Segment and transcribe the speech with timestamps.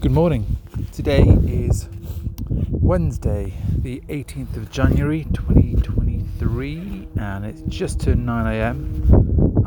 [0.00, 0.56] Good morning.
[0.92, 1.86] Today is
[2.48, 9.04] Wednesday, the 18th of January 2023, and it's just turned 9 am.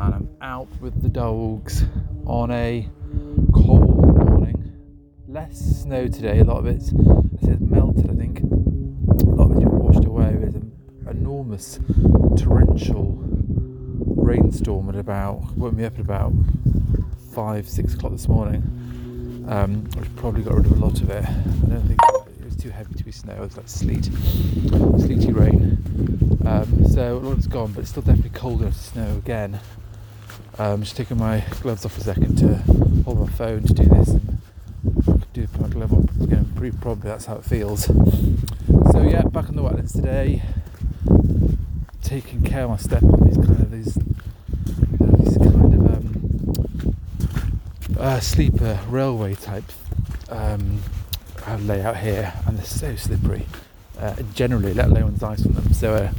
[0.00, 1.84] I'm out with the dogs
[2.26, 2.88] on a
[3.54, 4.72] cold morning.
[5.28, 6.88] Less snow today, a lot of it's,
[7.40, 8.40] it's melted, I think.
[8.40, 10.72] A lot of it's been washed away with an
[11.08, 11.78] enormous
[12.36, 16.32] torrential rainstorm at about, woke me up at about
[17.32, 18.94] 5, 6 o'clock this morning
[19.48, 21.24] um, I've probably got rid of a lot of it.
[21.24, 22.00] I don't think
[22.38, 23.34] it was too heavy to be snow.
[23.34, 25.78] It was like sleet, sleety rain.
[26.46, 29.16] Um, so a lot of it's gone, but it's still definitely cold enough to snow
[29.16, 29.60] again.
[30.58, 32.56] Um, just taking my gloves off a second to
[33.02, 34.08] hold my phone to do this.
[34.10, 34.38] And
[35.32, 36.52] do put my glove on again.
[36.54, 37.86] Pretty probably that's how it feels.
[37.86, 40.42] So yeah, back on the wetlands today.
[42.02, 43.98] Taking care of my step on these kind of these
[47.98, 49.64] uh, sleeper railway type
[50.28, 50.82] um,
[51.46, 53.46] uh, layout here, and they're so slippery.
[53.98, 55.72] Uh, generally, let alone ice on them.
[55.72, 56.12] So, uh,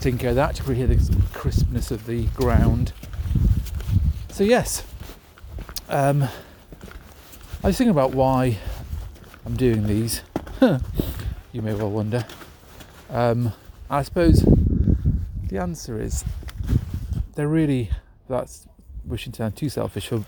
[0.00, 2.92] taking care of that to hear the crispness of the ground.
[4.30, 4.84] So yes,
[5.88, 8.58] um, I was thinking about why
[9.46, 10.22] I'm doing these.
[11.52, 12.24] you may well wonder.
[13.10, 13.52] Um,
[13.90, 14.42] I suppose
[15.48, 16.24] the answer is
[17.34, 17.90] they're really
[18.28, 18.66] that's
[19.04, 20.24] wishing to sound too selfish for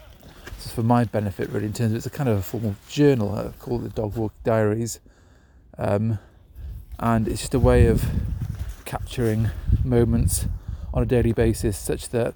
[0.59, 3.49] for my benefit really in terms of it's a kind of a formal journal I
[3.59, 5.01] call it the dog walk diaries.
[5.79, 6.19] Um,
[6.99, 8.05] and it's just a way of
[8.85, 9.51] capturing
[9.85, 10.47] moments
[10.93, 12.35] on a daily basis such that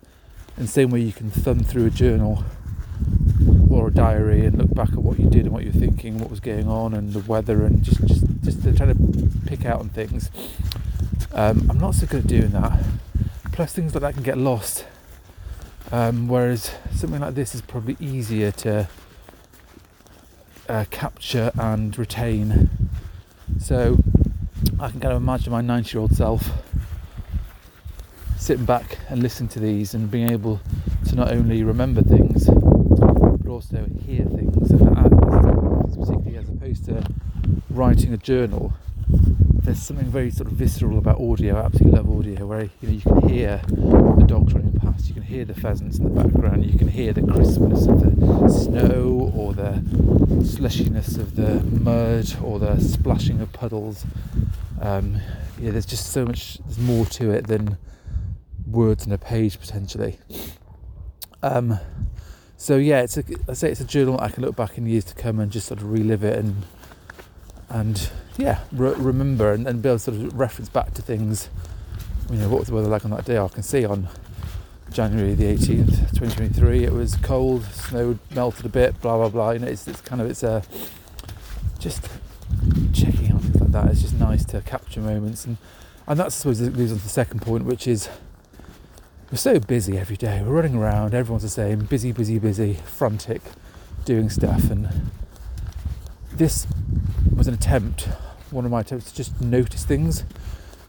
[0.56, 2.44] in the same way you can thumb through a journal
[3.70, 6.18] or a diary and look back at what you did and what you were thinking
[6.18, 9.78] what was going on and the weather and just just just trying to pick out
[9.80, 10.30] on things.
[11.32, 12.80] Um, I'm not so good at doing that.
[13.52, 14.84] Plus things like that can get lost
[15.92, 18.88] um, whereas something like this is probably easier to
[20.68, 22.70] uh, capture and retain.
[23.58, 23.98] So
[24.80, 26.50] I can kind of imagine my 90 year old self
[28.36, 30.60] sitting back and listening to these and being able
[31.08, 37.02] to not only remember things but also hear things, particularly as opposed to
[37.70, 38.72] writing a journal
[39.68, 41.56] there's something very sort of visceral about audio.
[41.56, 45.12] I absolutely love audio, where you know you can hear the dogs running past, you
[45.12, 49.30] can hear the pheasants in the background, you can hear the crispness of the snow
[49.36, 49.82] or the
[50.42, 54.06] slushiness of the mud or the splashing of puddles.
[54.80, 55.20] Um,
[55.60, 56.56] yeah, there's just so much.
[56.64, 57.76] There's more to it than
[58.66, 60.18] words on a page potentially.
[61.42, 61.78] Um,
[62.56, 65.04] so yeah, it's a, I say it's a journal I can look back in years
[65.04, 66.64] to come and just sort of relive it and
[67.68, 71.48] and yeah, re- remember and, and be able to sort of reference back to things.
[72.30, 73.38] You know, what was the weather like on that day?
[73.38, 74.08] I can see on
[74.90, 79.50] January the 18th, 2023, it was cold, snowed, melted a bit, blah blah blah.
[79.50, 80.62] You know, it's, it's kind of it's a
[81.78, 82.08] just
[82.92, 83.90] checking on things like that.
[83.90, 85.58] It's just nice to capture moments, and
[86.06, 88.08] and that's suppose leads on to the second point, which is
[89.30, 90.42] we're so busy every day.
[90.42, 91.14] We're running around.
[91.14, 93.42] Everyone's the same, busy, busy, busy, frantic,
[94.06, 94.88] doing stuff, and
[96.32, 96.66] this
[97.38, 98.02] was an attempt,
[98.50, 100.24] one of my attempts to just notice things.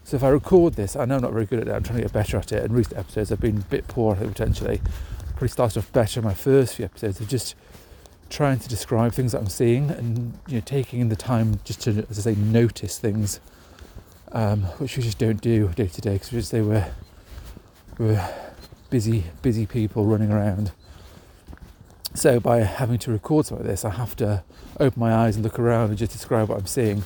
[0.03, 1.97] So if I record this, I know I'm not very good at it, I'm trying
[1.97, 2.63] to get better at it.
[2.63, 4.81] And recent episodes have been a bit poor, I think, potentially.
[5.29, 7.55] Probably started off better in my first few episodes of just
[8.29, 11.81] trying to describe things that I'm seeing and you know taking in the time just
[11.81, 13.39] to, as I say, notice things,
[14.31, 16.91] um, which we just don't do day to day because we just say we're
[17.97, 18.27] we're
[18.89, 20.71] busy, busy people running around.
[22.15, 24.43] So by having to record something like this, I have to
[24.79, 27.03] open my eyes and look around and just describe what I'm seeing.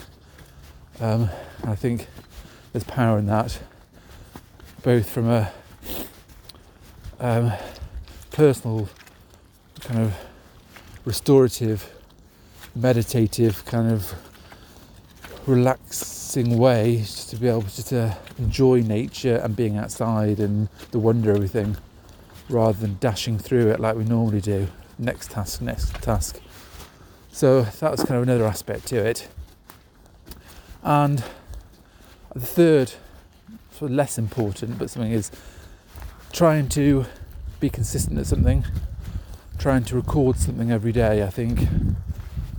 [1.00, 1.30] Um,
[1.64, 2.08] I think
[2.72, 3.59] there's power in that,
[4.81, 5.52] both from a
[7.19, 7.52] um,
[8.31, 8.90] personal
[9.81, 10.16] kind of
[11.03, 11.92] restorative,
[12.74, 14.13] meditative kind of
[15.46, 21.31] relaxing way, just to be able to enjoy nature and being outside and the wonder
[21.31, 21.75] of everything,
[22.50, 26.40] rather than dashing through it like we normally do next task, next task.
[27.31, 29.28] So that was kind of another aspect to it.
[30.84, 31.24] And
[32.34, 32.94] the third,
[33.72, 35.31] sort of less important, but something is
[36.31, 37.06] trying to
[37.60, 38.66] be consistent at something,
[39.57, 41.24] trying to record something every day.
[41.24, 41.68] I think,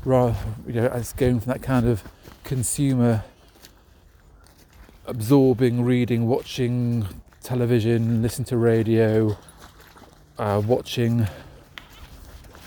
[0.05, 0.37] rather,
[0.67, 2.03] you know, as going from that kind of
[2.43, 3.25] consumer
[5.07, 7.07] absorbing, reading, watching
[7.43, 9.37] television, listening to radio,
[10.39, 11.27] uh, watching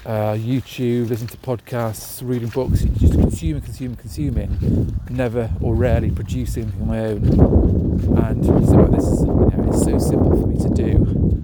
[0.07, 6.63] uh, YouTube, listening to podcasts, reading books, just consuming, consuming, consuming, never or rarely producing
[6.63, 8.17] anything on my own.
[8.23, 11.43] And so this is, you know, it's so simple for me to do.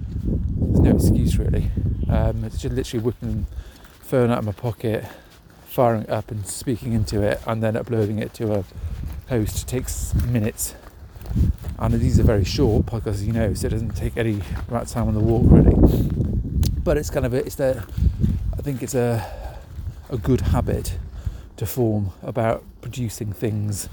[0.56, 1.70] There's no excuse really.
[2.08, 3.46] Um, it's just literally whipping
[3.98, 5.04] the phone out of my pocket,
[5.66, 8.64] firing it up and speaking into it and then uploading it to a
[9.28, 10.74] host takes minutes.
[11.78, 14.40] And these are very short podcasts, you know, so it doesn't take any
[14.70, 15.74] time on the walk really.
[16.82, 17.84] But it's kind of a, it's the
[18.64, 19.22] think it's a
[20.08, 20.96] a good habit
[21.58, 23.90] to form about producing things,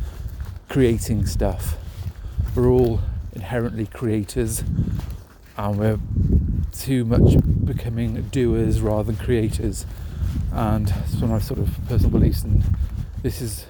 [0.70, 1.76] creating stuff.
[2.56, 3.02] We're all
[3.34, 4.64] inherently creators
[5.58, 6.00] and we're
[6.72, 7.36] too much
[7.66, 9.86] becoming doers rather than creators.
[10.54, 12.64] And it's one of my sort of personal beliefs, and
[13.24, 13.66] this is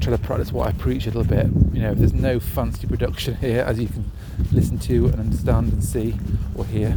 [0.00, 1.46] trying to practice what I preach a little bit.
[1.74, 4.10] You know, there's no fancy production here, as you can
[4.50, 6.14] listen to and understand and see
[6.54, 6.96] or hear.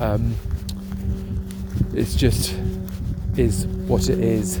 [0.00, 0.34] Um,
[1.94, 2.54] it's just
[3.36, 4.58] is what it is,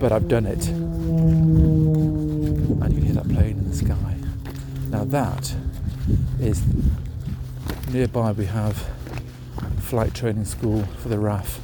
[0.00, 0.66] but I've done it.
[0.68, 4.16] And you can hear that plane in the sky.
[4.90, 5.54] Now that
[6.40, 6.62] is
[7.90, 8.32] nearby.
[8.32, 8.84] We have
[9.78, 11.60] flight training school for the RAF,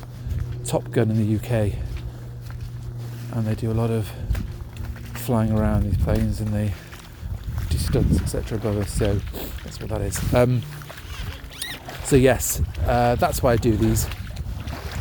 [0.65, 1.75] Top Gun in the UK,
[3.33, 4.11] and they do a lot of
[5.15, 6.73] flying around these planes and they
[7.69, 8.93] do stunts etc above us.
[8.93, 9.21] So
[9.63, 10.35] that's what that is.
[10.35, 10.63] Um,
[12.05, 14.07] so yes, uh, that's why I do these.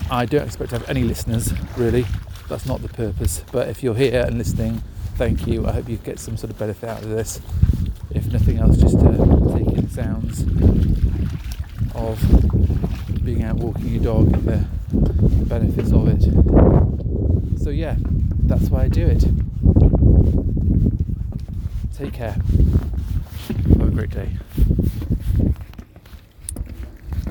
[0.10, 2.06] I don't expect to have any listeners really.
[2.50, 3.44] That's not the purpose.
[3.52, 4.82] But if you're here and listening,
[5.16, 5.68] thank you.
[5.68, 7.42] I hope you get some sort of benefit out of this
[8.12, 9.08] if nothing else, just to
[9.54, 10.42] take in sounds
[11.94, 14.66] of being out walking your dog and the
[15.46, 17.60] benefits of it.
[17.62, 17.96] So, yeah,
[18.44, 19.26] that's why I do it.
[21.96, 22.38] Take care.
[23.78, 24.30] Have a great day.